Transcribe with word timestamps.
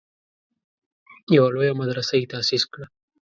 یوه 1.35 1.49
لویه 1.55 1.73
مدرسه 1.81 2.13
یې 2.19 2.29
تاسیس 2.33 2.63
کړه. 2.71 2.85